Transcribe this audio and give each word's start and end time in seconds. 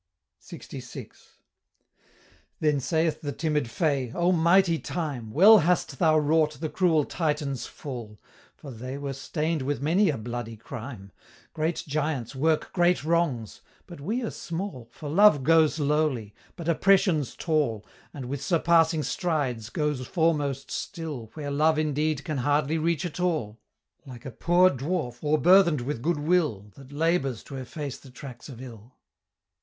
LXVI. 0.41 1.11
Then 2.59 2.79
saith 2.79 3.21
the 3.21 3.31
timid 3.31 3.69
Fay 3.69 4.11
"Oh, 4.15 4.31
mighty 4.31 4.79
Time! 4.79 5.29
Well 5.29 5.59
hast 5.59 5.99
thou 5.99 6.17
wrought 6.17 6.53
the 6.59 6.69
cruel 6.69 7.05
Titans' 7.05 7.67
fall, 7.67 8.19
For 8.55 8.71
they 8.71 8.97
were 8.97 9.13
stain'd 9.13 9.61
with 9.61 9.79
many 9.79 10.09
a 10.09 10.17
bloody 10.17 10.57
crime: 10.57 11.11
Great 11.53 11.83
giants 11.87 12.33
work 12.35 12.73
great 12.73 13.03
wrongs, 13.03 13.61
but 13.85 14.01
we 14.01 14.23
are 14.23 14.31
small, 14.31 14.87
For 14.91 15.07
love 15.07 15.43
goes 15.43 15.77
lowly; 15.79 16.33
but 16.55 16.67
Oppression's 16.67 17.35
tall, 17.35 17.85
And 18.11 18.25
with 18.25 18.41
surpassing 18.41 19.03
strides 19.03 19.69
goes 19.69 20.07
foremost 20.07 20.71
still 20.71 21.29
Where 21.35 21.51
love 21.51 21.77
indeed 21.77 22.23
can 22.23 22.37
hardly 22.39 22.79
reach 22.79 23.05
at 23.05 23.19
all; 23.19 23.59
Like 24.07 24.25
a 24.25 24.31
poor 24.31 24.71
dwarf 24.71 25.23
o'erburthen'd 25.23 25.81
with 25.81 26.01
good 26.01 26.17
will, 26.19 26.71
That 26.75 26.91
labors 26.91 27.43
to 27.43 27.57
efface 27.57 27.99
the 27.99 28.09
tracks 28.09 28.49
of 28.49 28.63
ill. 28.63 28.95